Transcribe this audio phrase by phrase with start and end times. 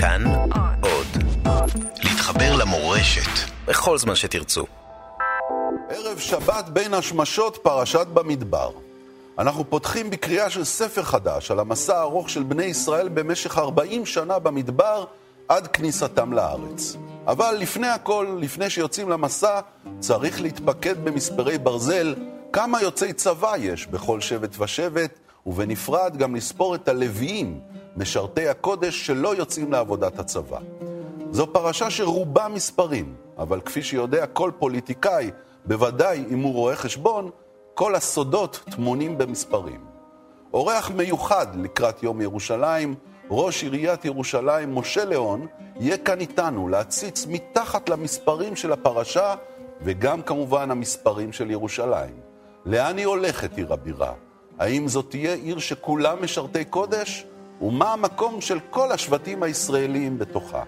[0.00, 0.24] כאן
[0.82, 1.06] עוד.
[2.04, 4.66] להתחבר למורשת בכל זמן שתרצו.
[5.88, 8.70] ערב שבת בין השמשות, פרשת במדבר.
[9.38, 14.38] אנחנו פותחים בקריאה של ספר חדש על המסע הארוך של בני ישראל במשך 40 שנה
[14.38, 15.04] במדבר
[15.48, 16.96] עד כניסתם לארץ.
[17.26, 19.60] אבל לפני הכל, לפני שיוצאים למסע,
[20.00, 22.14] צריך להתפקד במספרי ברזל
[22.52, 27.60] כמה יוצאי צבא יש בכל שבט ושבט, ובנפרד גם לספור את הלוויים,
[27.98, 30.58] משרתי הקודש שלא יוצאים לעבודת הצבא.
[31.30, 35.30] זו פרשה שרובה מספרים, אבל כפי שיודע כל פוליטיקאי,
[35.64, 37.30] בוודאי אם הוא רואה חשבון,
[37.74, 39.80] כל הסודות טמונים במספרים.
[40.52, 42.94] אורח מיוחד לקראת יום ירושלים,
[43.30, 45.46] ראש עיריית ירושלים, משה ליאון,
[45.80, 49.34] יהיה כאן איתנו להציץ מתחת למספרים של הפרשה,
[49.82, 52.14] וגם כמובן המספרים של ירושלים.
[52.66, 54.12] לאן היא הולכת עיר הבירה?
[54.58, 57.26] האם זאת תהיה עיר שכולה משרתי קודש?
[57.62, 60.62] ומה המקום של כל השבטים הישראליים בתוכה?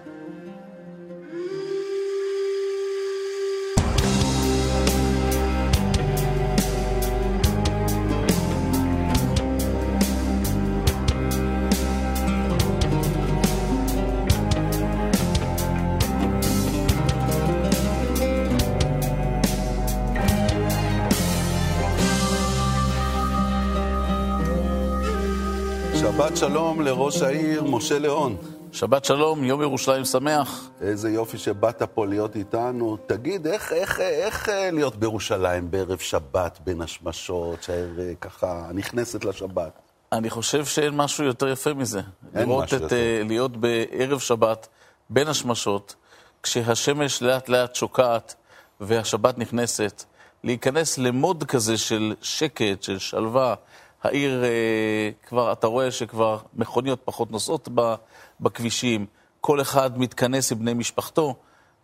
[26.41, 28.37] שלום לראש העיר משה ליאון.
[28.71, 30.69] שבת שלום, יום ירושלים שמח.
[30.81, 32.97] איזה יופי שבאת פה להיות איתנו.
[33.07, 39.25] תגיד, איך, איך, איך אה, להיות בירושלים בערב שבת בין השמשות, שהעיר אה, ככה נכנסת
[39.25, 39.71] לשבת?
[40.11, 42.01] אני חושב שאין משהו יותר יפה מזה.
[42.35, 42.95] אין לראות משהו את, יותר.
[42.95, 44.67] אה, להיות בערב שבת
[45.09, 45.95] בין השמשות,
[46.43, 48.35] כשהשמש לאט לאט שוקעת
[48.79, 50.03] והשבת נכנסת,
[50.43, 53.55] להיכנס למוד כזה של שקט, של שלווה.
[54.03, 57.95] העיר, אה, כבר, אתה רואה שכבר מכוניות פחות נוסעות ב-
[58.39, 59.05] בכבישים,
[59.41, 61.35] כל אחד מתכנס עם בני משפחתו,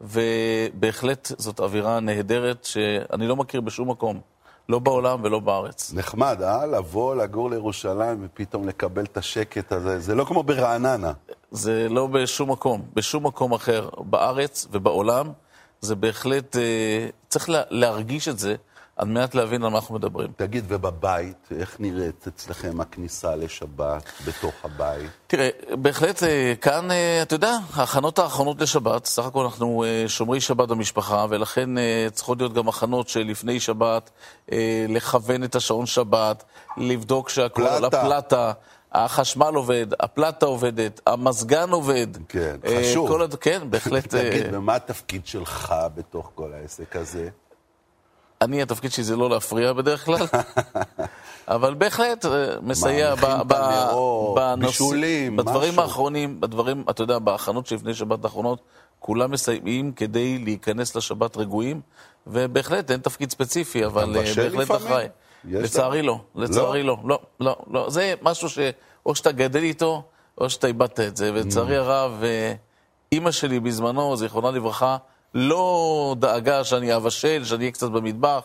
[0.01, 4.19] ובהחלט זאת אווירה נהדרת שאני לא מכיר בשום מקום,
[4.69, 5.93] לא בעולם ולא בארץ.
[5.93, 6.65] נחמד, אה?
[6.65, 9.99] לבוא, לגור לירושלים ופתאום לקבל את השקט הזה.
[9.99, 11.11] זה לא כמו ברעננה.
[11.52, 15.31] זה לא בשום מקום, בשום מקום אחר בארץ ובעולם.
[15.81, 18.55] זה בהחלט, אה, צריך לה, להרגיש את זה
[18.97, 20.27] על מנת להבין על מה אנחנו מדברים.
[20.35, 25.11] תגיד, ובבית, איך נראית אצלכם הכניסה לשבת בתוך הבית?
[25.27, 30.41] תראה, בהחלט אה, כאן, אה, אתה יודע, ההכנות האחרונות לשבת, סך הכל אנחנו אה, שומרי
[30.41, 31.69] שבת במשפחה, ולכן
[32.11, 34.11] צריכות להיות גם הכנות שלפני שבת,
[34.89, 36.43] לכוון את השעון שבת,
[36.77, 38.02] לבדוק שהכל על פלטה.
[38.02, 38.52] הפלטה.
[38.91, 42.07] החשמל עובד, הפלטה עובדת, המזגן עובד.
[42.30, 43.07] כן, חשוב.
[43.07, 43.27] כל.
[43.41, 44.07] כן, בהחלט.
[44.15, 47.30] תגיד, ומה התפקיד שלך בתוך כל העסק הזה?
[48.42, 50.25] אני, התפקיד שלי זה לא להפריע בדרך כלל,
[51.48, 55.81] אבל בהחלט אה, מסייע את הנרות, בנושא- בישולים, בדברים משהו.
[55.81, 58.59] האחרונים, בדברים, אתה יודע, בהכנות שלפני שבת האחרונות,
[58.99, 61.81] כולם מסייעים כדי להיכנס לשבת רגועים,
[62.27, 64.23] ובהחלט אין תפקיד ספציפי, אבל אה,
[64.55, 64.71] בהחלט?
[64.71, 65.08] אחראי.
[65.45, 67.89] לצערי לא, לצערי לא, לא, לא, לא.
[67.89, 70.04] זה משהו שאו שאתה גדל איתו,
[70.37, 72.54] או שאתה איבדת את זה, ולצערי הרב, אה,
[73.11, 74.98] אימא שלי בזמנו, זיכרונה לברכה,
[75.42, 78.42] לא דאגה שאני אבשל, שאני אהיה קצת במטבח.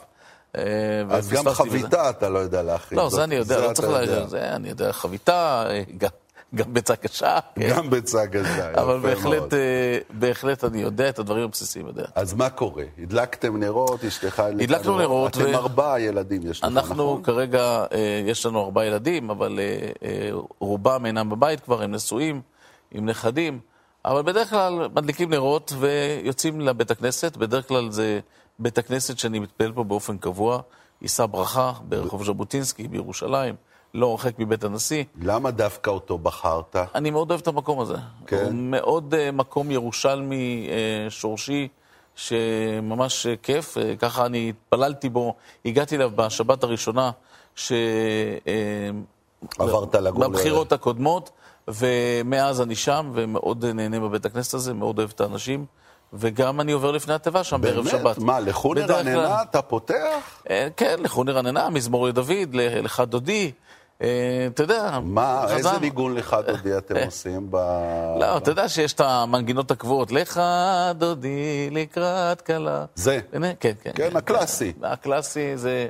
[0.56, 0.62] אה,
[1.10, 1.78] אז גם ופספסתי בזה.
[1.78, 2.98] חביתה אתה לא יודע להכין.
[2.98, 4.25] לא, זאת- זה אני יודע, לא אתה צריך יודע.
[4.25, 4.26] ל...
[4.28, 6.08] זה אני יודע, חביתה, אה, גם-
[6.54, 7.38] גם ביצה קשה.
[7.54, 7.69] כן.
[7.76, 8.26] גם ביצה
[8.75, 9.54] אבל יפה בהחלט, מאוד.
[9.54, 12.04] אה, בהחלט אני יודע את הדברים הבסיסיים, יודע.
[12.14, 12.84] אז מה קורה?
[13.03, 17.22] הדלקתם נרות, אשתך הדלקנו נרות, אתם ו- ארבעה ילדים יש לך, אנחנו נכון?
[17.22, 17.60] כרגע,
[17.92, 19.59] אה, יש לנו ארבעה ילדים, אבל
[20.59, 22.41] רובם אינם בבית כבר, הם נשואים,
[22.91, 23.60] עם נכדים,
[24.04, 28.20] אבל בדרך כלל מדליקים נרות ויוצאים לבית הכנסת, בדרך כלל זה
[28.58, 30.60] בית הכנסת שאני מתפלל פה באופן קבוע,
[31.02, 33.54] יישא ברכה ברחוב ז'בוטינסקי בירושלים,
[33.94, 35.04] לא הרחק מבית הנשיא.
[35.20, 36.76] למה דווקא אותו בחרת?
[36.94, 37.96] אני מאוד אוהב את המקום הזה.
[38.26, 38.44] כן?
[38.44, 41.68] הוא מאוד uh, מקום ירושלמי uh, שורשי,
[42.14, 43.76] שממש uh, כיף.
[43.76, 47.10] Uh, ככה אני התפללתי בו, הגעתי אליו בשבת הראשונה,
[47.54, 47.72] ש...
[48.38, 48.46] Uh,
[49.58, 51.30] עברת לגור בבחירות הקודמות,
[51.68, 55.66] ומאז אני שם, ומאוד נהנה בבית הכנסת הזה, מאוד אוהב את האנשים.
[56.12, 58.03] וגם אני עובר לפני התיבה שם בערב שבת.
[58.03, 58.18] באמת?
[58.18, 60.42] מה, לחוני רננה אתה פותח?
[60.50, 63.53] אה, כן, לחוני רננה, מזמור לדוד, לך דודי.
[64.03, 65.80] אה, אתה יודע, מה, איזה חזן.
[65.80, 67.56] ניגון לך דודי אתם עושים ב...
[68.20, 70.41] לא, אתה יודע שיש את המנגינות הקבועות, לך
[70.94, 72.84] דודי לקראת כלה.
[72.94, 73.20] זה.
[73.60, 73.91] כן, כן.
[73.94, 74.72] כן, הקלאסי.
[74.82, 75.88] הקלאסי זה,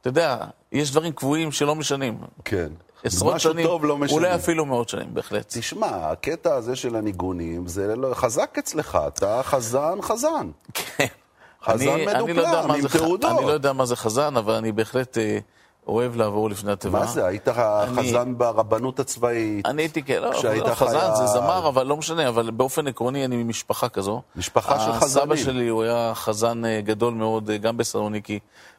[0.00, 0.36] אתה יודע,
[0.72, 2.18] יש דברים קבועים שלא משנים.
[2.44, 2.68] כן.
[3.04, 4.16] עשרות משהו שנים, טוב לא משנה.
[4.18, 5.44] אולי אפילו מאות שנים, בהחלט.
[5.58, 10.50] תשמע, הקטע הזה של הניגונים, זה לא- חזק אצלך, אתה חזן חזן.
[10.74, 11.06] כן.
[11.64, 13.30] חזן אני- אני לא עם זה תעודות.
[13.38, 15.38] אני לא יודע מה זה חזן, אבל אני בהחלט אה,
[15.86, 16.98] אוהב לעבור לפני התיבה.
[16.98, 17.48] מה זה, היית
[17.96, 19.66] חזן ברבנות הצבאית?
[19.66, 21.14] אני הייתי, כן, לא, לא, חזן חייל.
[21.14, 24.22] זה זמר, אבל לא משנה, אבל באופן עקרוני אני ממשפחה כזו.
[24.36, 25.36] משפחה של הסבא חזנים.
[25.36, 28.38] שלי הוא היה חזן אה, גדול מאוד, אה, גם בסלוניקי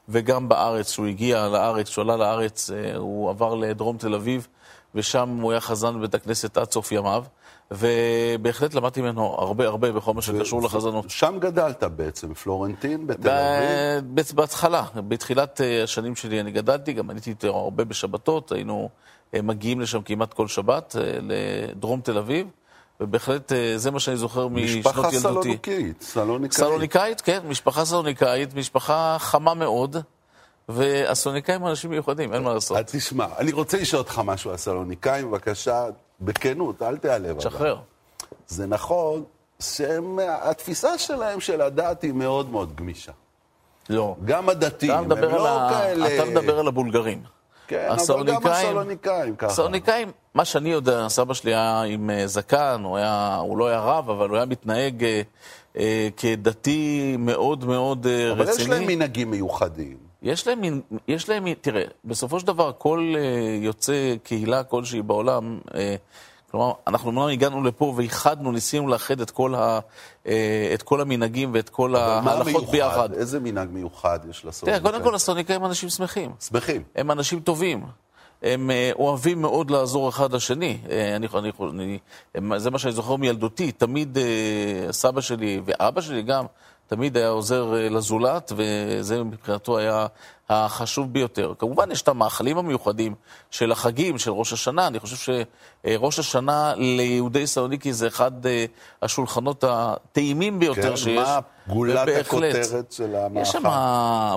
[0.10, 0.92] וגם בארץ.
[0.92, 4.48] כשהוא הגיע לארץ, כשהוא עלה לארץ, אה, הוא עבר לדרום תל אביב,
[4.96, 7.24] ושם הוא היה חזן בבית הכנסת עד סוף ימיו.
[7.72, 11.10] ובהחלט למדתי ממנו הרבה הרבה בכל מה שקשור לחזנות.
[11.10, 14.16] שם גדלת בעצם, פלורנטין, בתל אביב.
[14.16, 18.90] ב- בהתחלה, בתחילת אה, השנים שלי אני גדלתי, גם הייתי איתו הרבה בשבתות, היינו
[19.34, 22.48] אה, מגיעים לשם כמעט כל שבת, לדרום תל אביב,
[23.00, 25.19] ובהחלט אה, זה מה שאני זוכר משנות משפחה ילדותי.
[25.19, 26.53] סלוניקית, סלוניקאית.
[26.53, 29.97] סלוניקאית, כן, משפחה סלוניקאית, משפחה חמה מאוד,
[30.69, 32.77] והסלוניקאים הם אנשים מיוחדים, אין מה לעשות.
[32.77, 35.86] אז תשמע, אני רוצה לשאול אותך משהו על סלוניקאים, בבקשה,
[36.21, 37.30] בכנות, אל תיעלב.
[37.30, 37.42] אבל.
[37.42, 37.77] שחרר.
[38.47, 39.24] זה נכון
[39.59, 43.12] שהתפיסה שלהם של הדת היא מאוד מאוד גמישה.
[43.89, 44.15] לא.
[44.25, 45.69] גם הדתיים, הם לא.
[45.69, 46.15] כאלה...
[46.15, 47.35] אתה מדבר על הבולגרים.
[47.67, 49.51] כן, אבל גם הסלוניקאים ככה.
[49.51, 53.79] הסלוניקאים, מה שאני יודע, סבא שלי היה עם אה, זקן, הוא, היה, הוא לא היה
[53.79, 55.21] רב, אבל הוא היה מתנהג אה,
[55.77, 58.63] אה, כדתי מאוד מאוד אה, אבל רציני.
[58.63, 59.97] יש להם מנהגים מיוחדים.
[60.21, 65.95] יש להם, יש להם, תראה, בסופו של דבר, כל אה, יוצא קהילה כלשהי בעולם, אה,
[66.56, 69.80] כלומר, אנחנו אומנם הגענו לפה ואיחדנו, ניסינו לאחד את כל, ה,
[70.28, 72.69] אה, את כל המנהגים ואת כל ההלכות?
[72.69, 73.13] ביחד.
[73.13, 74.84] איזה מנהג מיוחד יש תראה, לסלוניקאים?
[74.84, 76.31] קודם כל הסלוניקאים הם אנשים שמחים.
[76.40, 76.84] שמחים.
[76.96, 77.84] הם אנשים טובים.
[78.42, 80.78] הם אה, אוהבים מאוד לעזור אחד לשני.
[80.90, 82.00] אה, אני, אני, אני,
[82.58, 83.72] זה מה שאני זוכר מילדותי.
[83.72, 84.18] תמיד
[84.92, 86.46] סבא שלי ואבא שלי גם,
[86.88, 90.08] תמיד היה עוזר אה, לזולת, וזה מבחינתו היה
[90.50, 91.54] החשוב ביותר.
[91.60, 93.16] כמובן, יש את המאכלים המיוחדים
[93.52, 94.88] של החגים, של ראש השנה.
[94.88, 95.34] אני חושב
[95.86, 98.66] שראש השנה ליהודי סלוניקי זה אחד אה,
[99.02, 101.28] השולחנות הטעימים ביותר כן, שיש.
[101.28, 102.56] מה גולת ובהחלט.
[102.56, 103.42] הכותרת של המאכל?
[103.42, 103.64] יש שם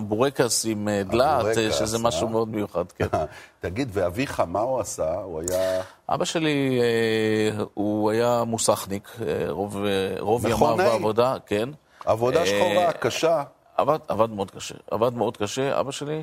[0.03, 2.33] בורקס עם אה, דלעת, אה, הבורקס, שזה משהו אה?
[2.33, 3.07] מאוד מיוחד, כן.
[3.61, 5.15] תגיד, ואביך, מה הוא עשה?
[5.15, 5.83] הוא היה...
[6.09, 10.77] אבא שלי, אה, הוא היה מוסכניק, אה, רוב, אה, רוב ימיו.
[10.77, 11.69] בעבודה, כן.
[12.05, 13.43] עבודה אה, שחורה, קשה.
[13.77, 16.23] עבד, עבד מאוד קשה, עבד מאוד קשה, אבא שלי,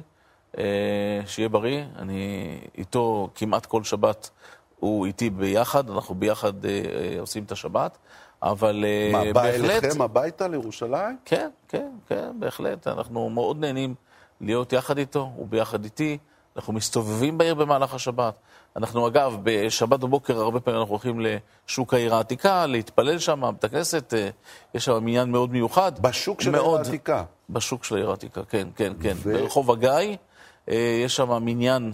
[0.58, 0.64] אה,
[1.28, 4.30] שיהיה בריא, אני איתו כמעט כל שבת,
[4.80, 6.72] הוא איתי ביחד, אנחנו ביחד אה,
[7.20, 7.98] עושים את השבת,
[8.44, 9.84] אבל אה, מה, בא בהחלט...
[9.84, 11.18] אליכם הביתה לירושלים?
[11.26, 12.88] כן, כן, כן, בהחלט.
[12.88, 13.96] אנחנו מאוד נהנים
[14.42, 16.18] להיות יחד איתו, הוא ביחד איתי.
[16.56, 18.34] אנחנו מסתובבים בעיר במהלך השבת.
[18.78, 24.14] אנחנו, אגב, בשבת בבוקר הרבה פעמים אנחנו הולכים לשוק העיר העתיקה, להתפלל שם, בית הכנסת,
[24.14, 24.30] אה,
[24.74, 25.92] יש שם מניין מאוד מיוחד.
[26.02, 26.76] בשוק של העיר.
[26.76, 27.24] העתיקה.
[27.50, 29.16] בשוק של העיר העתיקה, כן, כן, כן.
[29.24, 30.18] ו- ברחוב הגיא
[30.70, 31.94] אה, יש שם מניין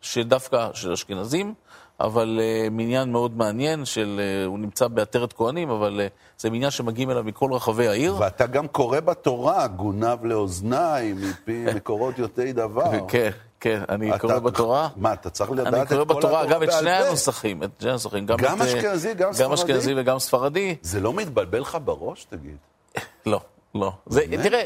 [0.00, 1.54] שדווקא של אשכנזים,
[2.00, 6.00] אבל אה, מניין מאוד מעניין, של, הוא נמצא בעטרת כהנים, אבל
[6.38, 8.16] זה מניין שמגיעים אליו מכל רחבי העיר.
[8.18, 12.90] ואתה גם קורא בתורה, גונב לאוזניים, מפי מקורות יוצאי דבר.
[13.08, 14.88] כן, כן, אני אתה- קורא בתורה.
[14.96, 16.90] מה, אתה צריך לדעת אני את קורא כל בתורה, אגב, את שני.
[16.90, 18.26] הנוסחים, את שני הנוסחים.
[18.26, 19.54] גם אה, אשכנזי, גם גם ספרדי?
[19.54, 20.76] אשכנזי וגם ספרדי.
[20.82, 22.56] זה לא מתבלבל לך בראש, תגיד?
[23.26, 23.40] לא,
[23.74, 23.92] לא.
[24.06, 24.22] זה?
[24.42, 24.62] תראה,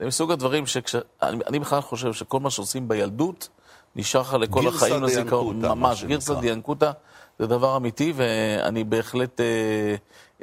[0.00, 0.96] זה מסוג הדברים שכש...
[1.22, 3.48] אני, אני בכלל חושב שכל מה שעושים בילדות,
[3.96, 5.64] נשאר לך לכל החיים לזיכרון.
[5.64, 6.04] ממש.
[6.04, 6.90] גירסא דיאנקותא,
[7.38, 9.46] זה דבר אמיתי, ואני בהחלט אה,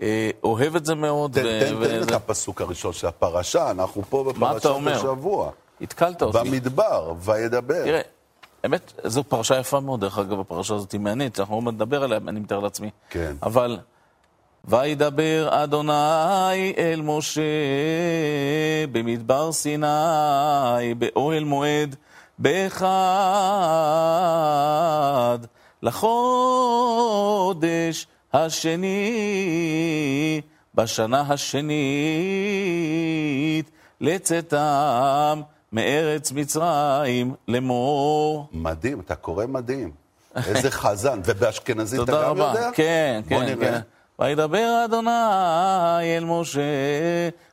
[0.01, 1.33] אה, אוהב את זה מאוד.
[1.33, 4.95] תן, ו- תן, תן את הפסוק הראשון של הפרשה, אנחנו פה מה אתה בפרשת אומר?
[4.97, 5.51] השבוע.
[5.81, 6.49] התקלת אותי.
[6.49, 7.83] במדבר, וידבר.
[7.85, 8.01] תראה,
[8.63, 12.03] האמת, זו פרשה יפה מאוד, דרך אגב, הפרשה הזאת היא מעניינת, אנחנו עוד מעט נדבר
[12.03, 12.89] עליה, אני מתאר לעצמי.
[13.09, 13.35] כן.
[13.43, 13.79] אבל,
[14.65, 17.41] וידבר אדוני אל משה
[18.91, 21.95] במדבר סיני, באוהל מועד,
[22.39, 22.79] באחד
[25.83, 29.11] לחודש השני,
[30.75, 31.69] בשנה השנית,
[34.01, 35.41] לצאתם
[35.73, 38.47] מארץ מצרים לאמור.
[38.51, 39.91] מדהים, אתה קורא מדהים.
[40.35, 41.19] איזה חזן.
[41.25, 42.47] ובאשכנזית אתה תודה גם רבה.
[42.55, 42.69] יודע?
[42.73, 43.71] כן, בוא כן, נראה.
[43.71, 43.79] כן.
[44.19, 45.09] וידבר אדוני
[46.17, 46.61] אל משה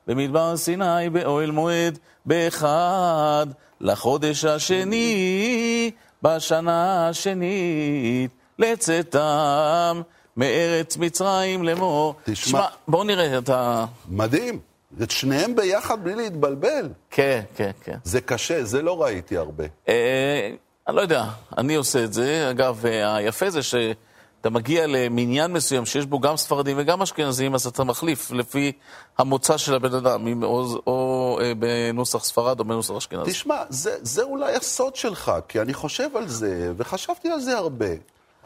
[0.07, 3.47] במדבר סיני באוהל מועד באחד
[3.81, 5.91] לחודש השני
[6.23, 10.01] בשנה השנית לצאתם
[10.37, 12.15] מארץ מצרים לאמור.
[12.25, 12.67] תשמע.
[12.89, 13.85] בואו נראה את ה...
[14.09, 14.59] מדהים.
[15.03, 16.89] את שניהם ביחד בלי להתבלבל.
[17.11, 17.99] כן, כן, כן.
[18.05, 19.65] זה קשה, זה לא ראיתי הרבה.
[19.89, 20.51] אה,
[20.89, 21.25] אני לא יודע,
[21.59, 22.51] אני עושה את זה.
[22.51, 27.67] אגב, אה, היפה זה שאתה מגיע למניין מסוים שיש בו גם ספרדים וגם אשכנזים, אז
[27.67, 28.73] אתה מחליף לפי
[29.19, 33.31] המוצא של הבן אדם, או, או אה, בנוסח ספרד או בנוסח אשכנזי.
[33.31, 37.87] תשמע, זה, זה אולי הסוד שלך, כי אני חושב על זה, וחשבתי על זה הרבה.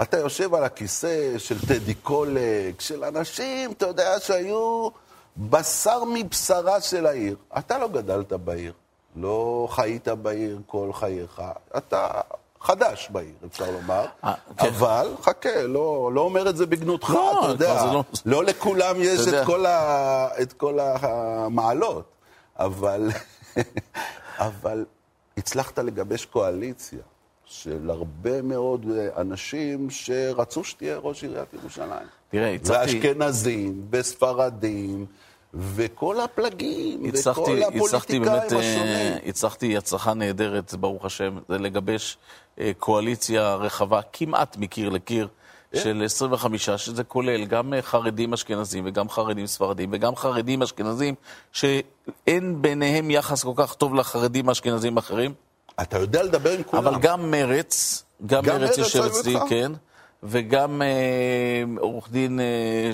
[0.02, 4.88] אתה יושב על הכיסא של טדי קולק, של אנשים, אתה יודע, שהיו
[5.36, 7.36] בשר מבשרה של העיר.
[7.58, 8.72] אתה לא גדלת בעיר.
[9.16, 11.42] לא חיית בעיר כל חייך.
[11.76, 12.08] אתה
[12.60, 14.06] חדש בעיר, אפשר לומר.
[14.24, 14.66] אה, כן.
[14.66, 17.84] אבל, חכה, לא, לא אומר את זה בגנותך, לא, אתה יודע.
[17.92, 19.28] לא- לא לכולם יש.
[19.28, 22.04] את כל, ה, את כל המעלות,
[22.58, 23.08] אבל,
[24.38, 24.84] אבל
[25.36, 26.98] הצלחת לגבש קואליציה
[27.44, 32.06] של הרבה מאוד אנשים שרצו שתהיה ראש עיריית ירושלים.
[32.30, 32.96] תראה, הצלחתי...
[32.96, 35.06] ואשכנזים, וספרדים,
[35.54, 38.86] וכל הפלגים, הצלחתי, וכל הפוליטיקאים באמת, השונים.
[38.86, 42.18] אה, הצלחתי הצלחה נהדרת, ברוך השם, זה לגבש
[42.60, 45.28] אה, קואליציה רחבה, כמעט מקיר לקיר,
[45.72, 45.80] כן.
[45.80, 51.14] של 25, שזה כולל גם אה, חרדים אשכנזים וגם חרדים ספרדים וגם חרדים אשכנזים,
[51.52, 55.34] שאין ביניהם יחס כל כך טוב לחרדים האשכנזים האחרים,
[55.82, 56.86] אתה יודע לדבר עם כולם.
[56.86, 59.34] אבל גם מרץ, גם גם מרץ יושב אצלי?
[59.48, 59.72] כן.
[60.22, 60.88] וגם אה,
[61.78, 62.44] עורך דין אה,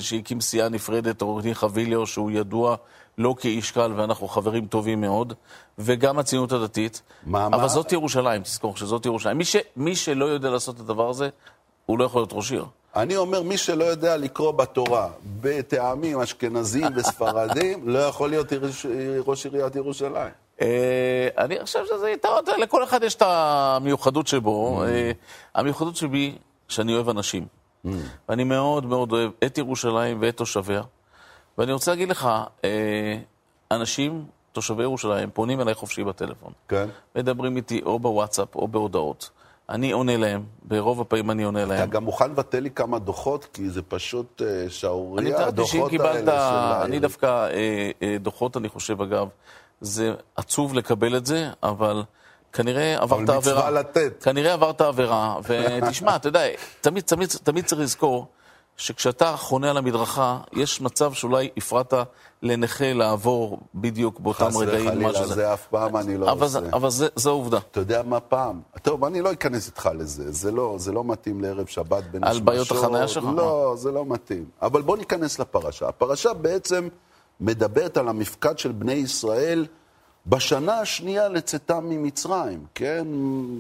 [0.01, 2.77] שהקים סיעה נפרדת, עורך דין חביליו, שהוא ידוע
[3.19, 5.33] לא כאיש קל, ואנחנו חברים טובים מאוד,
[5.79, 7.03] וגם הציונות הדתית.
[7.27, 7.69] מה, אבל מה?
[7.69, 9.39] זאת ירושלים, תזכור שזאת ירושלים.
[9.39, 11.29] מי, ש, מי שלא יודע לעשות את הדבר הזה,
[11.87, 12.65] הוא לא יכול להיות ראש עיר.
[12.97, 15.09] אני אומר, מי שלא יודע לקרוא בתורה
[15.41, 18.87] בטעמים אשכנזים וספרדים, לא יכול להיות ראש-
[19.27, 20.31] ראש עיריית ירושלים.
[20.61, 20.67] אה,
[21.39, 24.85] אני חושב שזה יתרון, לכל אחד יש את המיוחדות שבו.
[24.85, 25.11] אה,
[25.55, 26.35] המיוחדות שבי,
[26.69, 27.47] שאני אוהב אנשים.
[28.29, 30.83] ואני מאוד מאוד אוהב את ירושלים ואת תושביה.
[31.59, 32.29] ואני רוצה להגיד לך,
[32.65, 33.19] אה,
[33.71, 36.53] אנשים, תושבי ירושלים, פונים אליי חופשי בטלפון.
[36.69, 36.89] כן?
[37.17, 39.31] מדברים איתי או בוואטסאפ או בהודעות.
[39.69, 41.91] אני עונה להם, ברוב הפעמים אני עונה אתה להם.
[41.91, 46.85] גם מוכן לבטל לי כמה דוחות, כי זה פשוט אה, שערורייה, הדוחות האלה של...
[46.85, 49.29] אני דווקא, אה, אה, דוחות, אני חושב, אגב,
[49.81, 52.03] זה עצוב לקבל את זה, אבל
[52.53, 53.71] כנראה עברת מצווה עבירה.
[53.71, 54.23] לתת.
[54.25, 56.43] כנראה עברת עבירה, ותשמע, אתה יודע,
[56.81, 58.27] תמיד, תמיד, תמיד צריך לזכור
[58.77, 61.95] שכשאתה חונה על המדרכה, יש מצב שאולי הפרעת
[62.43, 64.85] לנכה לעבור בדיוק באותם חס רגעים.
[65.03, 65.27] מה וחלילה.
[65.27, 66.61] זה אף פעם אני לא אבל, עושה.
[66.61, 67.59] זה- אבל זה, זו עובדה.
[67.71, 68.61] אתה יודע מה פעם?
[68.83, 72.31] טוב, אני לא אכנס איתך לזה, זה לא, זה לא מתאים לערב שבת בין על
[72.31, 72.45] השמשות.
[72.45, 73.25] בעיות החנייה שלך?
[73.37, 74.45] לא, זה לא מתאים.
[74.63, 75.89] אבל בוא ניכנס לפרשה.
[75.89, 76.89] הפרשה בעצם
[77.41, 79.67] מדברת על המפקד של בני ישראל
[80.27, 83.07] בשנה השנייה לצאתם ממצרים, כן?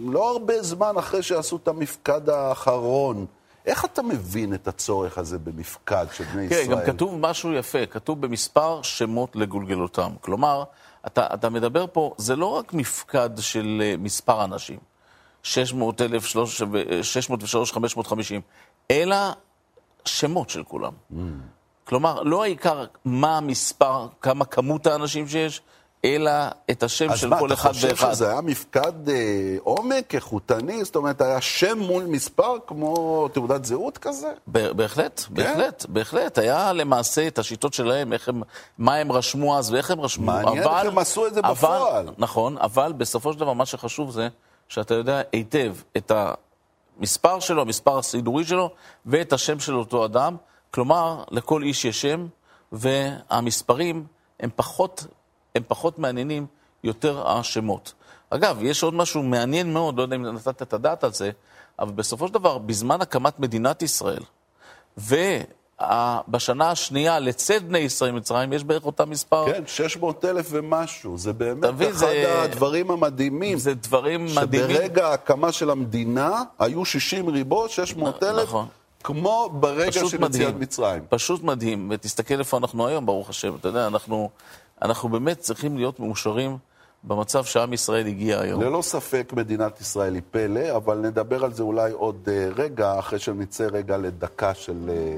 [0.04, 3.26] לא הרבה זמן אחרי שעשו את המפקד האחרון.
[3.66, 6.78] איך אתה מבין את הצורך הזה במפקד של בני תראה, ישראל?
[6.78, 10.12] גם כתוב משהו יפה, כתוב במספר שמות לגולגלותם.
[10.20, 10.64] כלומר,
[11.06, 14.78] אתה, אתה מדבר פה, זה לא רק מפקד של אה, מספר אנשים,
[15.42, 16.24] 600 אלף,
[17.02, 18.40] 603, 550,
[18.90, 19.16] אלא
[20.04, 20.92] שמות של כולם.
[21.84, 25.62] כלומר, לא העיקר מה המספר, כמה כמות האנשים שיש,
[26.04, 26.30] אלא
[26.70, 28.12] את השם אז של מה, כל אתה אחד חושב ואחד.
[28.12, 29.14] שזה היה מפקד אה,
[29.62, 30.84] עומק, איכותני?
[30.84, 34.32] זאת אומרת, היה שם מול מספר כמו תעודת זהות כזה?
[34.46, 35.34] בהחלט, כן?
[35.34, 36.38] בהחלט, בהחלט.
[36.38, 38.42] היה למעשה את השיטות שלהם, איך הם,
[38.78, 40.26] מה הם רשמו אז ואיך הם רשמו.
[40.26, 42.08] מעניין איך הם עשו את זה אבל- בפועל.
[42.18, 44.28] נכון, אבל בסופו של דבר מה שחשוב זה
[44.68, 46.12] שאתה יודע היטב את
[46.98, 48.70] המספר שלו, המספר הסידורי שלו,
[49.06, 50.36] ואת השם של אותו אדם.
[50.70, 52.26] כלומר, לכל איש יש שם,
[52.72, 54.04] והמספרים
[54.40, 55.06] הם פחות,
[55.56, 56.46] הם פחות מעניינים,
[56.84, 57.92] יותר השמות.
[58.30, 61.30] אגב, יש עוד משהו מעניין מאוד, לא יודע אם נתת את הדעת על זה,
[61.78, 64.22] אבל בסופו של דבר, בזמן הקמת מדינת ישראל,
[64.98, 69.52] ובשנה השנייה לצאת בני ישראל ממצרים, יש בערך אותה מספר.
[69.52, 71.18] כן, 600 אלף ומשהו.
[71.18, 73.58] זה באמת מבין, אחד זה- הדברים המדהימים.
[73.58, 74.76] זה דברים מדהימים.
[74.76, 78.66] שברגע ההקמה של המדינה היו 60 ריבו, 600 אלף, נכון.
[79.04, 80.54] כמו ברגע של יציאת.
[80.54, 81.02] מצרים.
[81.08, 83.54] פשוט מדהים, ותסתכל איפה אנחנו היום, ברוך השם.
[83.60, 84.30] אתה יודע, אנחנו,
[84.82, 86.58] אנחנו באמת צריכים להיות מאושרים
[87.04, 88.62] במצב שעם ישראל הגיע היום.
[88.62, 93.18] ללא ספק מדינת ישראל היא פלא, אבל נדבר על זה אולי עוד אה, רגע, אחרי
[93.18, 95.16] שנצא רגע לדקה של אה,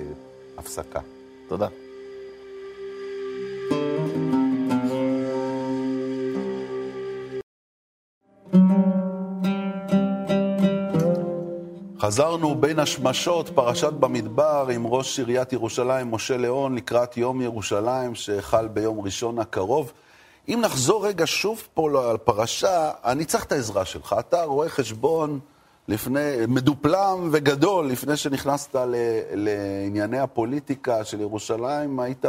[0.58, 1.00] הפסקה.
[1.48, 1.68] תודה.
[12.08, 18.68] חזרנו בין השמשות, פרשת במדבר, עם ראש עיריית ירושלים, משה ליאון, לקראת יום ירושלים, שחל
[18.68, 19.92] ביום ראשון הקרוב.
[20.48, 24.16] אם נחזור רגע שוב פה על פרשה, אני צריך את העזרה שלך.
[24.18, 25.40] אתה רואה חשבון
[25.88, 28.94] לפני, מדופלם וגדול, לפני שנכנסת ל,
[29.32, 32.24] לענייני הפוליטיקה של ירושלים, היית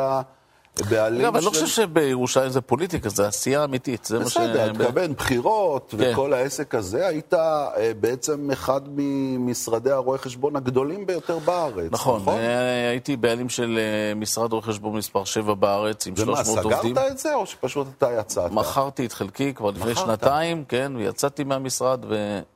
[0.90, 4.06] בעלים אגב, אני לא חושב שבירושלים זה פוליטיקה, זה עשייה אמיתית.
[4.06, 4.38] זה מה ש...
[4.38, 6.12] בסדר, אתה מתכוון בחירות כן.
[6.12, 12.90] וכל העסק הזה, היית אה, בעצם אחד ממשרדי הרואי חשבון הגדולים ביותר בארץ, נכון, אה,
[12.90, 16.96] הייתי בעלים של אה, משרד רואי חשבון מספר 7 בארץ, עם ומה, 300 עובדים.
[16.96, 18.52] סגרת את זה, או שפשוט אתה יצאת?
[18.52, 20.06] מכרתי את חלקי כבר לפני מכרת?
[20.06, 22.06] שנתיים, כן, ויצאתי מהמשרד,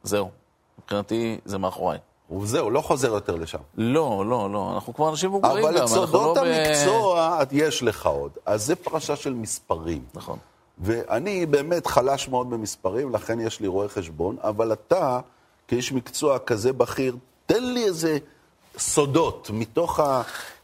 [0.03, 0.29] וזהו.
[0.79, 1.99] מבחינתי זה מאחוריי.
[2.31, 3.57] וזהו, לא חוזר יותר לשם.
[3.77, 7.39] לא, לא, לא, אנחנו כבר אנשים מבוגרים גם, אבל את אנחנו סודות לא ב- המקצוע
[7.41, 8.31] את- יש לך עוד.
[8.45, 10.03] אז זה פרשה של מספרים.
[10.13, 10.37] נכון.
[10.77, 15.19] ואני באמת חלש מאוד במספרים, לכן יש לי רואה חשבון, אבל אתה,
[15.67, 17.15] כאיש מקצוע כזה בכיר,
[17.45, 18.17] תן לי איזה
[18.77, 19.99] סודות מתוך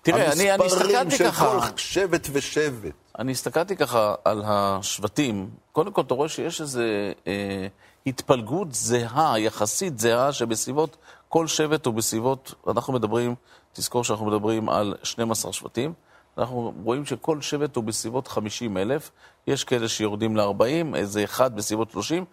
[0.01, 2.91] תראה, אני, אני המספרים של ככה, כל שבט ושבט.
[3.19, 5.49] אני הסתכלתי ככה על השבטים.
[5.71, 6.81] קודם כל, אתה רואה שיש איזו
[7.27, 7.67] אה,
[8.05, 10.97] התפלגות זהה, יחסית זהה, שבסביבות,
[11.29, 13.35] כל שבט הוא בסביבות, אנחנו מדברים,
[13.73, 15.93] תזכור שאנחנו מדברים על 12 שבטים.
[16.37, 19.11] אנחנו רואים שכל שבט הוא בסביבות 50 אלף,
[19.47, 22.25] יש כאלה שיורדים ל-40, איזה אחד בסביבות 30,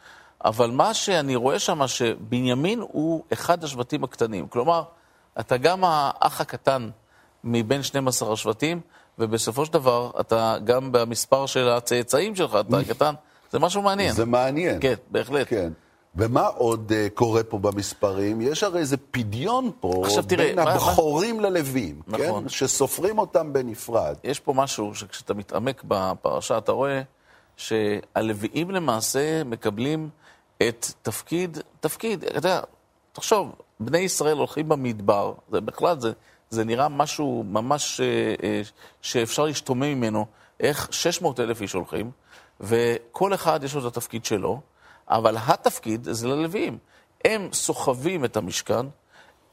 [0.45, 4.49] אבל מה שאני רואה שם, שבנימין הוא אחד השבטים הקטנים.
[4.49, 4.83] כלומר,
[5.41, 6.91] אתה גם האח הקטן
[7.45, 8.81] מבין 12 השבטים,
[9.19, 13.15] ובסופו של דבר, אתה גם במספר של הצאצאים שלך, אתה קטן.
[13.53, 14.12] זה משהו מעניין.
[14.12, 14.79] זה מעניין.
[14.81, 15.47] כן, בהחלט.
[15.50, 15.73] כן.
[16.16, 18.40] ומה עוד uh, קורה פה במספרים?
[18.40, 22.42] יש הרי איזה פדיון פה עכשיו, תראה, בין מה- הבכורים ללווים, נכון.
[22.42, 22.49] כן?
[22.49, 24.16] שסופרים אותם בנפרד.
[24.25, 27.02] יש פה משהו שכשאתה מתעמק בפרשה, אתה רואה
[27.56, 30.08] שהלוויים למעשה מקבלים
[30.68, 32.61] את תפקיד, תפקיד, אתה יודע,
[33.12, 36.12] תחשוב, בני ישראל הולכים במדבר, זה בכלל, זה,
[36.50, 38.06] זה נראה משהו ממש אה,
[38.42, 38.62] אה,
[39.02, 40.26] שאפשר להשתומם ממנו,
[40.61, 42.11] איך 600 אלף איש הולכים,
[42.61, 44.61] וכל אחד יש לו את התפקיד שלו,
[45.09, 46.79] אבל התפקיד זה ללוויים.
[47.25, 48.87] הם סוחבים את המשכן,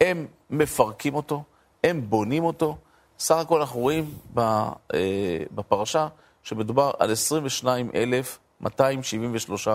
[0.02, 1.44] הם מפרקים אותו,
[1.84, 2.78] הם בונים אותו.
[3.20, 4.70] סך הכל אנחנו רואים אה,
[5.52, 6.08] בפרשה
[6.44, 9.68] שמדובר על 22,273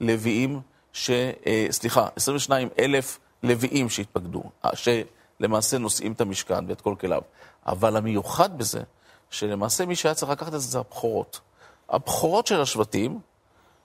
[0.00, 0.60] לוויים,
[0.92, 1.10] ש,
[1.46, 7.22] אה, סליחה, 22,000 לוויים שהתפקדו, אה, שלמעשה נושאים את המשכן ואת כל כליו.
[7.66, 8.82] אבל המיוחד בזה,
[9.30, 11.40] שלמעשה מי שהיה צריך לקחת את זה זה הבכורות.
[11.88, 13.20] הבכורות של השבטים,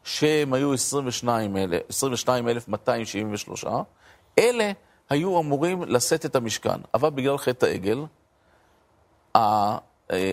[0.07, 3.65] שהם היו 22,273,
[4.39, 4.71] אלה
[5.09, 6.79] היו אמורים לשאת את המשכן.
[6.93, 7.99] אבל בגלל חטא העגל,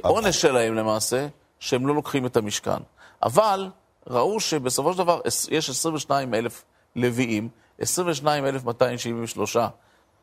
[0.05, 1.27] העונש שלהם למעשה,
[1.59, 2.77] שהם לא לוקחים את המשכן.
[3.23, 3.71] אבל
[4.07, 6.65] ראו שבסופו של דבר יש 22 אלף
[6.97, 9.57] לוויים, 22,273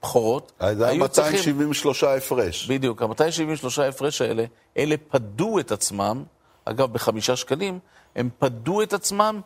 [0.04, 0.52] בכורות.
[0.60, 2.68] זה היה היו צריכים- 273 הפרש.
[2.70, 4.46] בדיוק, ה-273 ההפרש האלה,
[4.78, 6.24] אלה פדו את עצמם,
[6.66, 7.80] אגב, בחמישה שקלים,
[8.16, 9.42] הם פדו את עצמם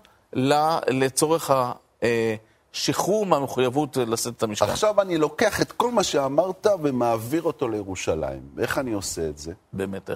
[0.87, 1.51] לצורך
[2.73, 4.69] השחרור מהמחויבות לשאת את המשכן.
[4.69, 8.41] עכשיו אני לוקח את כל מה שאמרת ומעביר אותו לירושלים.
[8.59, 9.53] איך אני עושה את זה?
[9.73, 10.09] באמת.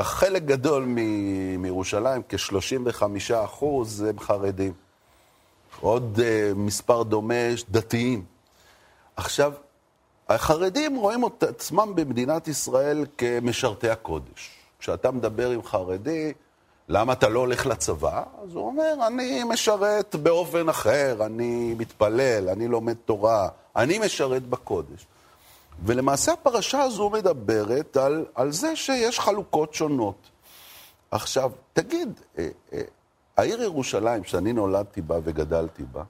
[0.00, 3.02] חלק גדול מ- מירושלים, כ-35
[3.44, 4.72] אחוז, הם חרדים.
[5.80, 7.34] עוד uh, מספר דומה,
[7.70, 8.24] דתיים.
[9.16, 9.52] עכשיו,
[10.28, 14.50] החרדים רואים את עצמם במדינת ישראל כמשרתי הקודש.
[14.78, 16.32] כשאתה מדבר עם חרדי,
[16.88, 18.22] למה אתה לא הולך לצבא?
[18.42, 25.06] אז הוא אומר, אני משרת באופן אחר, אני מתפלל, אני לומד תורה, אני משרת בקודש.
[25.84, 30.30] ולמעשה הפרשה הזו מדברת על, על זה שיש חלוקות שונות.
[31.10, 32.80] עכשיו, תגיד, אה, אה,
[33.36, 36.02] העיר ירושלים, שאני נולדתי בה וגדלתי בה,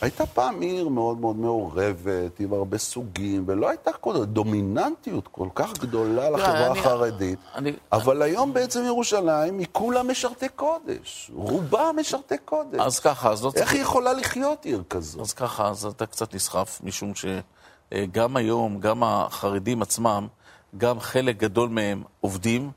[0.00, 5.72] הייתה פעם עיר מאוד מאוד מעורבת, עם הרבה סוגים, ולא הייתה כל דומיננטיות כל כך
[5.78, 7.38] גדולה לחברה החרדית.
[7.92, 11.30] אבל היום בעצם ירושלים היא כולה משרתי קודש.
[11.34, 12.80] רובה משרתי קודש.
[12.80, 13.62] אז ככה, אז לא צריך...
[13.62, 15.20] איך היא יכולה לחיות עיר כזו?
[15.20, 20.26] אז ככה, אז אתה קצת נסחף, משום שגם היום, גם החרדים עצמם,
[20.78, 22.70] גם חלק גדול מהם עובדים,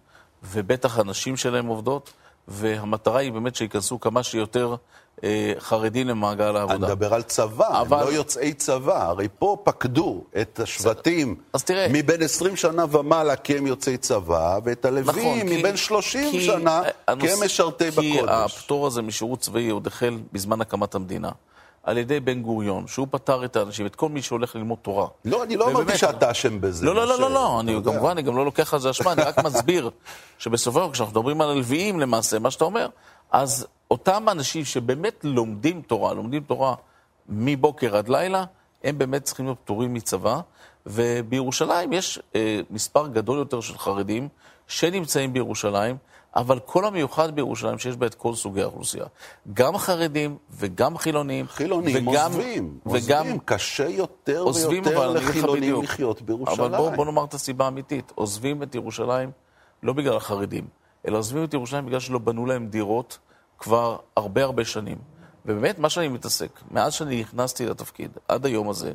[0.44, 2.14] ובטח הנשים שלהם עובדות,
[2.48, 4.76] והמטרה היא באמת שייכנסו כמה שיותר
[5.24, 6.78] אה, חרדים למעגל אני העבודה.
[6.88, 9.06] מדבר על צבא, אבל- הם לא יוצאי צבא.
[9.08, 14.60] הרי פה פקדו את השבטים אז תראה- מבין 20 שנה ומעלה כי הם יוצאי צבא,
[14.64, 18.30] ואת הלווים נכון, כי- מבין 30 כי שנה הנוס- כי הם משרתי כי בקודש.
[18.58, 21.30] הפטור הזה משירות צבאי עוד החל בזמן הקמת המדינה,
[21.84, 25.08] על ידי בן גוריון, שהוא פטר את האנשים, את כל מי שהולך ללמוד תורה.
[25.26, 26.86] לא, אני לא אמרתי שאתה אשם בזה.
[26.86, 27.76] לא, לא, לא, לא, לא, אני.
[27.84, 29.90] כמובן, אני גם לא לוקח על זה אשמה, אני רק מסביר
[30.40, 32.88] שבסופו של כשאנחנו מדברים על הלוויים למעשה, מה שאתה אומר,
[33.32, 36.76] אז אותם אנשים שבאמת לומדים תורה, לומדים תורה
[37.30, 38.46] מבוקר עד לילה,
[38.84, 40.40] הם באמת צריכים להיות פטורים מצבא,
[40.86, 44.28] ובירושלים יש אה, מספר גדול יותר של חרדים
[44.68, 45.98] שנמצאים בירושלים,
[46.36, 49.06] אבל כל המיוחד בירושלים שיש בה את כל סוגי האוכלוסייה.
[49.54, 51.48] גם חרדים וגם חילונים.
[51.48, 55.84] חילונים וגם, עוזבים, וגם, עוזבים, קשה יותר עוזבים, ויותר לחילונים בדיוק.
[55.84, 56.60] לחיות בירושלים.
[56.60, 58.12] אבל בוא, בוא נאמר את הסיבה האמיתית.
[58.16, 59.32] עוזבים את ירושלים
[59.84, 60.68] לא בגלל החרדים,
[61.08, 63.18] אלא עוזבים את ירושלים בגלל שלא בנו להם דירות
[63.60, 64.98] כבר הרבה הרבה שנים.
[65.46, 68.94] ובאמת, מה שאני מתעסק, מאז שאני נכנסתי לתפקיד עד היום הזה,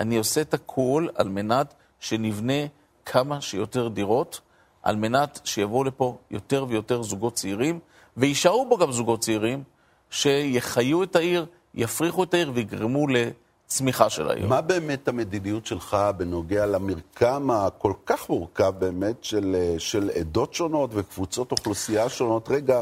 [0.00, 2.66] אני עושה את הכל על מנת שנבנה
[3.04, 4.40] כמה שיותר דירות,
[4.82, 7.78] על מנת שיבואו לפה יותר ויותר זוגות צעירים,
[8.16, 9.62] ויישארו פה גם זוגות צעירים,
[10.10, 14.46] שיחיו את העיר, יפריחו את העיר ויגרמו לצמיחה של העיר.
[14.46, 20.90] מה באמת המדיניות שלך בנוגע למרקם הכל כך מורכב באמת של, אה, של עדות שונות
[20.92, 22.48] וקבוצות אוכלוסייה שונות?
[22.48, 22.80] רגע,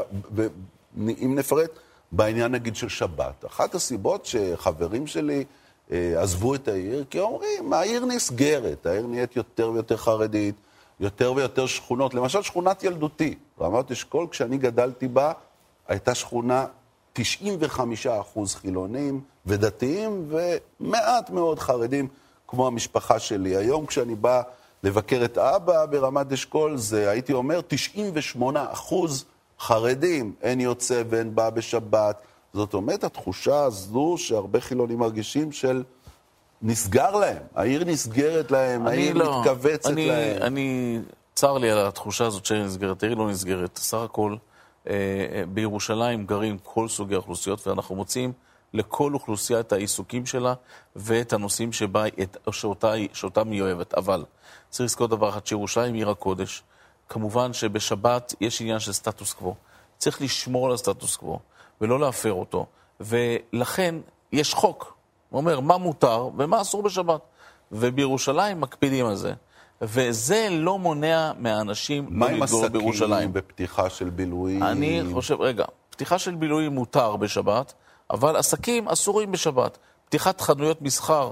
[0.97, 1.69] אם נפרט,
[2.11, 3.45] בעניין נגיד של שבת.
[3.45, 5.43] אחת הסיבות שחברים שלי
[5.91, 10.55] אה, עזבו את העיר, כי אומרים, העיר נסגרת, העיר נהיית יותר ויותר חרדית,
[10.99, 12.13] יותר ויותר שכונות.
[12.13, 15.31] למשל, שכונת ילדותי, רמת אשכול, כשאני גדלתי בה,
[15.87, 16.65] הייתה שכונה
[17.13, 22.07] 95 אחוז חילונים ודתיים ומעט מאוד חרדים,
[22.47, 23.55] כמו המשפחה שלי.
[23.55, 24.41] היום כשאני בא
[24.83, 29.25] לבקר את אבא ברמת אשכול, זה, הייתי אומר, 98 אחוז
[29.63, 32.21] חרדים, אין יוצא ואין בא בשבת.
[32.53, 35.83] זאת אומרת, התחושה הזו שהרבה חילונים מרגישים של
[36.61, 40.41] נסגר להם, העיר נסגרת להם, העיר לא, מתכווצת אני, להם.
[40.41, 40.99] אני,
[41.35, 43.77] צר לי על התחושה הזאת שהעיר נסגרת, העיר לא נסגרת.
[43.77, 44.35] סך הכל,
[44.87, 48.31] אה, אה, בירושלים גרים כל סוגי האוכלוסיות, ואנחנו מוצאים
[48.73, 50.53] לכל אוכלוסייה את העיסוקים שלה
[50.95, 53.93] ואת הנושאים שבה, את, שאותה, שאותם היא אוהבת.
[53.93, 54.25] אבל
[54.69, 56.63] צריך לזכור דבר אחד, שירושלים עיר הקודש.
[57.13, 59.55] כמובן שבשבת יש עניין של סטטוס קוו.
[59.97, 61.39] צריך לשמור על הסטטוס קוו
[61.81, 62.65] ולא להפר אותו.
[62.99, 63.95] ולכן
[64.31, 64.93] יש חוק,
[65.29, 67.21] הוא אומר מה מותר ומה אסור בשבת.
[67.71, 69.33] ובירושלים מקפידים על זה.
[69.81, 73.09] וזה לא מונע מהאנשים לא לגור בירושלים.
[73.09, 74.63] מה עם עסקים בפתיחה של בילויים?
[74.63, 77.73] אני חושב, רגע, פתיחה של בילויים מותר בשבת,
[78.09, 79.77] אבל עסקים אסורים בשבת.
[80.05, 81.31] פתיחת חנויות מסחר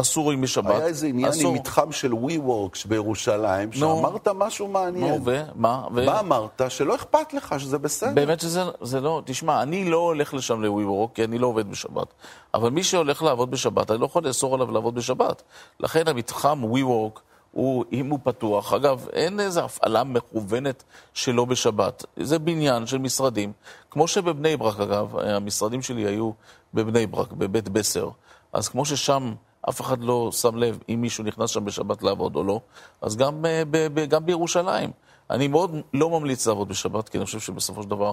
[0.00, 0.70] אסורים בשבת.
[0.70, 1.50] היה איזה עניין אסור...
[1.50, 5.14] עם מתחם של WeWorks בירושלים, שאמרת משהו מעניין.
[5.14, 5.86] נו, ומה?
[5.94, 6.06] ו...
[6.06, 6.62] מה אמרת?
[6.68, 8.12] שלא אכפת לך, שזה בסדר.
[8.14, 9.22] באמת שזה לא...
[9.24, 12.06] תשמע, אני לא הולך לשם ל-WeWork, כי אני לא עובד בשבת.
[12.54, 15.42] אבל מי שהולך לעבוד בשבת, אני לא יכול לאסור עליו לעבוד בשבת.
[15.80, 17.20] לכן המתחם WeWork,
[17.52, 20.84] הוא, אם הוא פתוח, אגב, אין איזו הפעלה מכוונת
[21.14, 22.04] שלו בשבת.
[22.16, 23.52] זה בניין של משרדים,
[23.90, 26.30] כמו שבבני ברק, אגב, המשרדים שלי היו
[26.74, 28.08] בבני ברק, בבית בסר.
[28.52, 29.34] אז כמו ששם...
[29.68, 32.60] אף אחד לא שם לב אם מישהו נכנס שם בשבת לעבוד או לא,
[33.02, 34.90] אז גם, אה, ב, ב, גם בירושלים.
[35.30, 38.12] אני מאוד לא ממליץ לעבוד בשבת, כי אני חושב שבסופו של דבר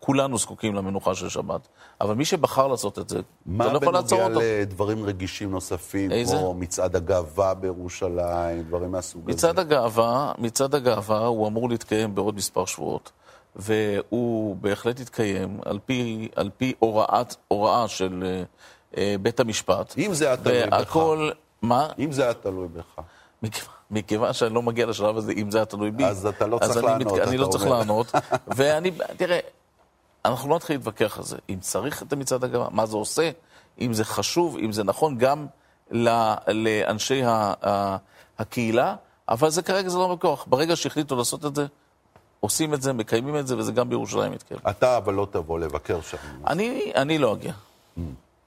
[0.00, 1.68] כולנו זקוקים למנוחה של שבת.
[2.00, 3.18] אבל מי שבחר לעשות את זה,
[3.56, 4.30] אתה לא יכול לעצור אותו.
[4.30, 6.36] מה בנוגע לדברים רגישים נוספים, איזה?
[6.36, 9.36] כמו מצעד הגאווה בירושלים, דברים מהסוג הזה?
[9.36, 13.12] מצעד הגאווה, מצעד הגאווה הוא אמור להתקיים בעוד מספר שבועות.
[13.56, 18.42] והוא בהחלט יתקיים על פי, על פי הוראת, הוראה של אה,
[19.22, 19.94] בית המשפט.
[19.98, 20.72] אם זה היה תלוי בך.
[20.72, 21.30] והכל,
[21.62, 21.88] מה?
[21.98, 23.00] אם זה היה תלוי בך.
[23.90, 26.84] מכיוון שאני לא מגיע לשלב הזה, אם זה היה תלוי בי, אז אתה לא צריך
[26.84, 27.28] לענות, מת...
[27.28, 28.12] אני לא צריך לענות.
[28.56, 29.38] ואני, תראה,
[30.24, 31.36] אנחנו לא נתחיל להתווכח על זה.
[31.48, 33.30] אם צריך את המצעד הגאווה, מה זה עושה,
[33.80, 35.46] אם זה חשוב, אם זה נכון גם
[35.90, 37.22] לאנשי
[38.38, 38.94] הקהילה,
[39.28, 40.46] אבל זה כרגע זה לא בכוח.
[40.48, 41.66] ברגע שהחליטו לעשות את זה,
[42.40, 44.60] עושים את זה, מקיימים את זה, וזה גם בירושלים מתקיים.
[44.70, 46.16] אתה אבל לא תבוא לבקר שם.
[46.46, 47.52] אני, אני לא אגיע.
[47.96, 48.00] Mm.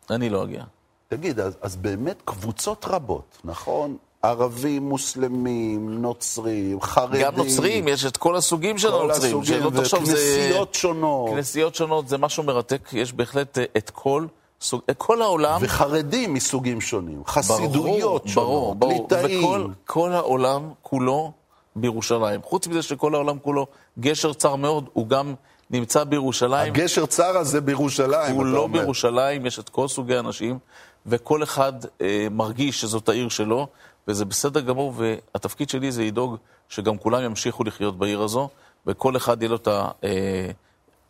[0.10, 0.64] אני לא אגיע.
[1.08, 3.98] תגיד, אז, אז באמת קבוצות רבות, נכון?
[4.24, 7.22] ערבים, מוסלמים, נוצרים, חרדים.
[7.22, 9.34] גם נוצרים, יש את כל הסוגים של הנוצרים.
[9.34, 10.80] כל הסוגים, וכנסיות זה...
[10.80, 11.30] שונות.
[11.30, 12.90] כנסיות שונות, זה משהו מרתק.
[12.94, 14.26] יש בהחלט אה, את כל...
[14.62, 15.60] סוג, אה, כל העולם...
[15.62, 19.44] וחרדים מסוגים שונים, חסידויות ברור, שונות, ברור, ליטאים.
[19.44, 21.32] וכל כל העולם כולו
[21.76, 22.42] בירושלים.
[22.42, 23.68] חוץ מזה שכל העולם כולו
[24.00, 25.34] גשר צר מאוד, הוא גם
[25.74, 26.74] נמצא בירושלים.
[26.74, 28.80] הגשר צר הזה בירושלים, הוא לא אומר.
[28.80, 30.60] בירושלים, יש את כל סוגי האנשים,
[31.06, 33.68] וכל אחד אה, מרגיש שזאת העיר שלו,
[34.08, 36.38] וזה בסדר גמור, והתפקיד שלי זה לדאוג
[36.70, 38.50] שגם כולם ימשיכו לחיות בעיר הזו,
[38.88, 39.68] וכל אחד יהיה לו את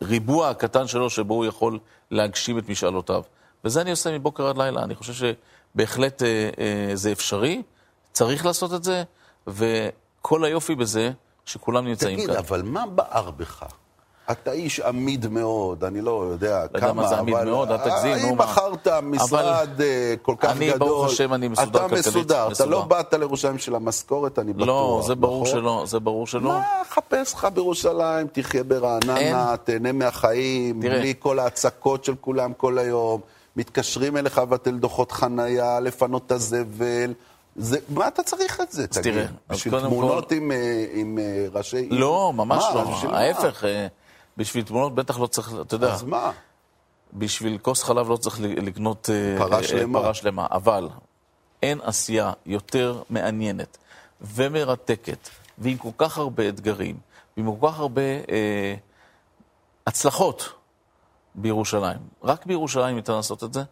[0.02, 1.80] הריבוע הקטן שלו שבו הוא יכול
[2.12, 3.24] להגשים את משאלותיו.
[3.66, 4.84] וזה אני עושה מבוקר עד לילה.
[4.84, 7.62] אני חושב שבהחלט אה, אה, זה אפשרי,
[8.12, 9.04] צריך לעשות את זה,
[9.48, 11.12] וכל היופי בזה
[11.46, 12.36] שכולם נמצאים תגיד, כאן.
[12.36, 13.66] תגיד, אבל מה בער בך?
[14.32, 16.82] אתה איש עמיד מאוד, אני לא יודע כמה, אבל...
[16.82, 18.44] לא יודע מה זה עמיד מאוד, אל תגזים, נו מה.
[18.44, 20.72] אם מכרת משרד אה, כל כך אני, גדול...
[20.72, 22.00] אני, ברוך השם, אני מסודר כלכלית.
[22.00, 24.68] אתה מסודר, אתה לא באת לירושלים של המשכורת, אני בטוח.
[24.68, 25.60] לא, זה ברור נכון?
[25.60, 26.42] שלא, זה ברור שלא.
[26.42, 33.22] מה, חפש לך בירושלים, תחיה ברעננה, תהנה מהחיים, בלי כל ההצקות של כולם כל היום.
[33.56, 37.14] מתקשרים אליך ואתן דוחות חנייה, לפנות את הזבל.
[37.56, 39.14] זה, מה אתה צריך את זה, תגיד?
[39.14, 40.36] תראה, בשביל תמונות כל...
[40.36, 41.90] עם, אה, עם אה, ראשי...
[41.90, 43.16] לא, ממש מה, לא.
[43.16, 43.64] ההפך.
[43.64, 43.88] מה?
[44.38, 45.94] בשביל תמונות בטח לא צריך, אתה יודע.
[45.94, 46.32] אז מה?
[47.14, 50.02] בשביל כוס חלב לא צריך לקנות אה, פרה אה, שלמה.
[50.02, 50.48] פרה שלמה.
[50.52, 50.90] אבל
[51.62, 53.78] אין עשייה יותר מעניינת
[54.22, 56.98] ומרתקת, ועם כל כך הרבה אתגרים,
[57.38, 58.76] ועם כל כך הרבה אה,
[59.88, 60.50] הצלחות
[61.36, 61.98] בירושלים.
[62.24, 63.64] רק בירושלים ניתן לעשות את זה,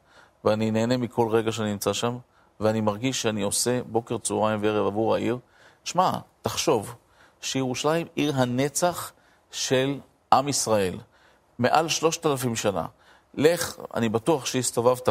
[0.43, 2.17] ואני נהנה מכל רגע שאני נמצא שם,
[2.59, 5.37] ואני מרגיש שאני עושה בוקר, צהריים וערב עבור העיר.
[5.83, 6.95] שמע, תחשוב
[7.41, 9.11] שירושלים עיר הנצח
[9.51, 9.99] של
[10.33, 10.97] עם ישראל,
[11.59, 12.85] מעל שלושת אלפים שנה.
[13.33, 15.09] לך, אני בטוח שהסתובבת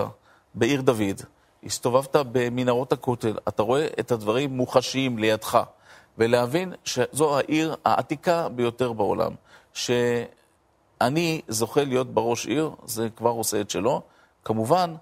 [0.55, 1.21] בעיר דוד,
[1.65, 5.63] הסתובבת במנהרות הכותל, אתה רואה את הדברים מוחשיים לידך,
[6.19, 9.33] ולהבין שזו העיר העתיקה ביותר בעולם,
[11.01, 14.03] אני זוכה להיות בראש עיר, זה כבר עושה את שלו.
[14.45, 14.95] כמובן,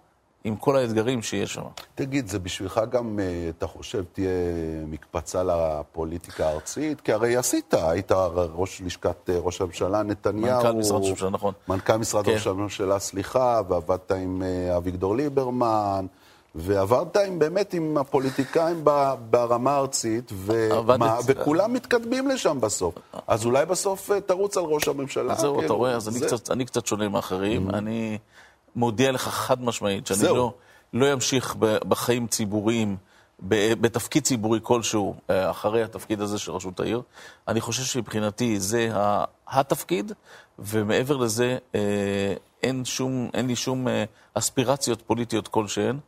[0.45, 1.63] עם כל האתגרים שיש שם.
[1.95, 4.31] תגיד, זה בשבילך גם, אה, אתה חושב, תהיה
[4.87, 7.01] מקפצה לפוליטיקה הארצית?
[7.01, 10.57] כי הרי עשית, היית ראש לשכת אה, ראש הממשלה נתניהו.
[10.57, 11.55] מנכ"ל משרד ראש הממשלה, נכון.
[11.69, 12.33] מנכ"ל משרד כן.
[12.33, 16.07] ראש הממשלה, סליחה, ועבדת עם אה, אביגדור ליברמן.
[16.55, 18.85] ועברת עם, באמת עם הפוליטיקאים
[19.31, 22.95] ברמה הארצית, ומה, וכולם מתקדמים לשם בסוף.
[23.27, 25.33] אז אולי בסוף תרוץ על ראש הממשלה.
[25.33, 27.71] אז זהו, אתה כאילו, רואה, אז אני קצת, אני קצת שונה מאחרים.
[27.71, 27.75] Mm-hmm.
[27.77, 28.19] אני
[28.79, 30.55] מודיע לך חד משמעית שאני לא,
[30.93, 32.97] לא אמשיך בחיים ציבוריים,
[33.81, 37.03] בתפקיד ציבורי כלשהו, אה, אחרי התפקיד הזה של ראשות העיר.
[37.49, 38.91] אני חושב שמבחינתי זה
[39.49, 40.13] התפקיד,
[40.59, 45.99] ומעבר לזה אה, אין, שום, אין לי שום אה, אספירציות פוליטיות כלשהן.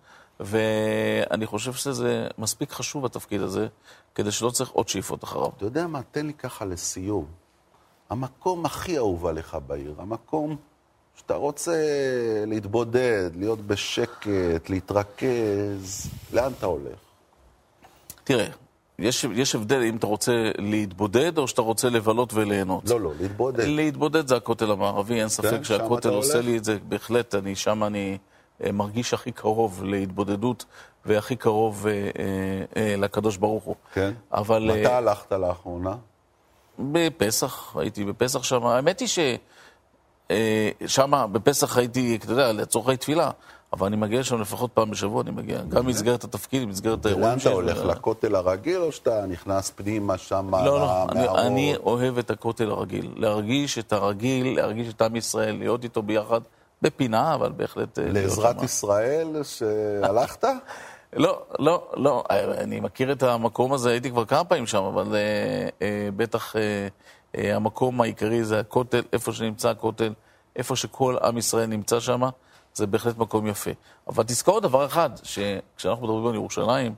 [0.40, 3.66] ואני חושב שזה מספיק חשוב, התפקיד הזה,
[4.14, 5.50] כדי שלא צריך עוד שאיפות אחריו.
[5.56, 6.00] אתה יודע מה?
[6.10, 7.26] תן לי ככה לסיום.
[8.10, 10.56] המקום הכי אהוב עליך בעיר, המקום
[11.20, 11.76] שאתה רוצה
[12.46, 16.98] להתבודד, להיות בשקט, להתרכז, לאן אתה הולך?
[18.24, 18.46] תראה,
[18.98, 22.88] יש, יש הבדל אם אתה רוצה להתבודד או שאתה רוצה לבלות וליהנות.
[22.90, 23.64] לא, לא, להתבודד.
[23.64, 27.84] להתבודד זה הכותל המערבי, אין ספק כן, שהכותל עושה לי את זה, בהחלט, אני שם
[27.84, 28.18] אני
[28.64, 30.64] אה, מרגיש הכי קרוב להתבודדות
[31.06, 32.02] והכי קרוב אה, אה,
[32.76, 33.74] אה, לקדוש ברוך הוא.
[33.92, 34.12] כן?
[34.32, 34.70] אבל...
[34.70, 35.96] מתי אה, הלכת לאחרונה?
[36.78, 38.66] בפסח, הייתי בפסח שם.
[38.66, 39.18] האמת היא ש...
[40.30, 43.30] אה, שם בפסח הייתי, אתה יודע, לצורכי תפילה,
[43.72, 45.60] אבל אני מגיע שם לפחות פעם בשבוע, אני מגיע.
[45.68, 47.54] גם במסגרת התפקיד, במסגרת האירועים שלי.
[47.54, 47.96] לאן אתה הולך?
[47.96, 50.80] לכותל הרגיל, או שאתה נכנס פנימה שם לא,
[51.14, 53.10] לא, אני אוהב את הכותל הרגיל.
[53.16, 56.40] להרגיש את הרגיל, להרגיש את עם ישראל, להיות איתו ביחד,
[56.82, 57.98] בפינה, אבל בהחלט...
[57.98, 60.44] אה, לעזרת ישראל שהלכת?
[61.12, 62.24] לא, לא, לא.
[62.58, 65.16] אני מכיר את המקום הזה, הייתי כבר כמה פעמים שם, אבל
[65.82, 66.54] אה, בטח...
[67.36, 70.12] אה, המקום העיקרי זה הכותל, איפה שנמצא הכותל,
[70.56, 72.22] איפה שכל עם ישראל נמצא שם,
[72.74, 73.70] זה בהחלט מקום יפה.
[74.08, 76.94] אבל תזכור דבר אחד, שכשאנחנו מדברים על ירושלים,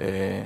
[0.00, 0.44] אה,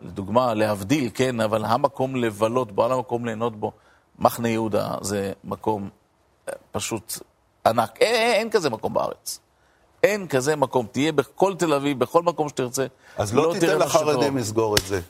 [0.00, 3.72] לדוגמה, להבדיל, כן, אבל המקום לבלות בו, על המקום ליהנות בו,
[4.18, 5.88] מחנה יהודה זה מקום
[6.48, 7.18] אה, פשוט
[7.66, 7.98] ענק.
[8.00, 9.40] אין, אין, אין כזה מקום בארץ.
[10.02, 10.86] אין כזה מקום.
[10.92, 12.86] תהיה בכל תל אביב, בכל מקום שתרצה.
[13.16, 15.00] אז לא, לא תיתן לחרדים לסגור את זה.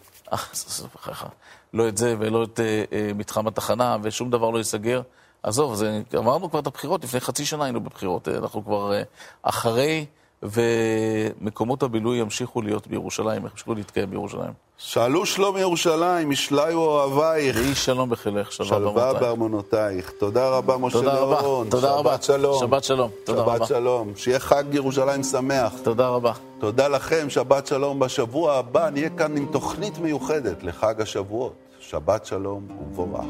[1.74, 5.02] לא את זה ולא את אה, אה, מתחם התחנה, ושום דבר לא ייסגר.
[5.42, 8.28] עזוב, זה, אמרנו כבר את הבחירות, לפני חצי שנה היינו בבחירות.
[8.28, 9.02] אה, אנחנו כבר
[9.42, 10.06] אחרי,
[10.42, 14.67] ומקומות הבילוי ימשיכו להיות בירושלים, ימשיכו להתקיים בירושלים.
[14.80, 17.56] שאלו שלום ירושלים, ישליו אוהבייך.
[17.56, 20.10] ויהי שלום בחילך, שלווה בארמונותייך.
[20.10, 21.68] תודה רבה, משה ליאון.
[21.70, 22.10] תודה רבה.
[22.12, 22.60] שבת שלום.
[22.60, 23.10] שבת שלום.
[23.24, 23.56] תודה רבה.
[23.56, 24.12] שבת שלום.
[24.16, 25.72] שיהיה חג ירושלים שמח.
[25.82, 26.32] תודה רבה.
[26.58, 27.98] תודה לכם, שבת שלום.
[27.98, 31.54] בשבוע הבא נהיה כאן עם תוכנית מיוחדת לחג השבועות.
[31.80, 33.24] שבת שלום ומבורך.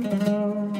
[0.00, 0.77] thank you